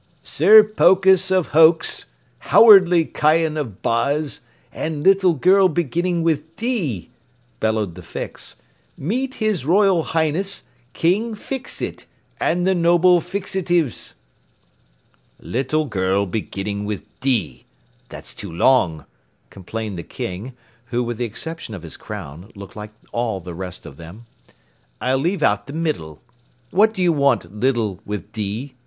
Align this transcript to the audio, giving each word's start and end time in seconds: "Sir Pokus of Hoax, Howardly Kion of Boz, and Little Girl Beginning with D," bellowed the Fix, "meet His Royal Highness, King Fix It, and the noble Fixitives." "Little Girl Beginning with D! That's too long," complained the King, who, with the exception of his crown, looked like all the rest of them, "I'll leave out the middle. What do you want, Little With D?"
"Sir 0.23 0.63
Pokus 0.63 1.29
of 1.29 1.49
Hoax, 1.49 2.05
Howardly 2.45 3.05
Kion 3.05 3.55
of 3.55 3.83
Boz, 3.83 4.39
and 4.73 5.03
Little 5.03 5.35
Girl 5.35 5.69
Beginning 5.69 6.23
with 6.23 6.55
D," 6.55 7.11
bellowed 7.59 7.93
the 7.93 8.01
Fix, 8.01 8.55
"meet 8.97 9.35
His 9.35 9.63
Royal 9.63 10.01
Highness, 10.01 10.63
King 10.93 11.35
Fix 11.35 11.83
It, 11.83 12.07
and 12.39 12.65
the 12.65 12.73
noble 12.73 13.21
Fixitives." 13.21 14.15
"Little 15.39 15.85
Girl 15.85 16.25
Beginning 16.25 16.83
with 16.83 17.03
D! 17.19 17.65
That's 18.09 18.33
too 18.33 18.51
long," 18.51 19.05
complained 19.51 19.99
the 19.99 20.03
King, 20.03 20.53
who, 20.87 21.03
with 21.03 21.19
the 21.19 21.25
exception 21.25 21.75
of 21.75 21.83
his 21.83 21.95
crown, 21.95 22.51
looked 22.55 22.75
like 22.75 22.89
all 23.11 23.39
the 23.39 23.53
rest 23.53 23.85
of 23.85 23.97
them, 23.97 24.25
"I'll 24.99 25.19
leave 25.19 25.43
out 25.43 25.67
the 25.67 25.73
middle. 25.73 26.19
What 26.71 26.91
do 26.91 27.03
you 27.03 27.13
want, 27.13 27.53
Little 27.55 27.99
With 28.03 28.31
D?" 28.31 28.73